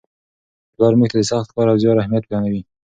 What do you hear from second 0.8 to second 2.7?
موږ ته د سخت کار او زیار اهمیت بیانوي.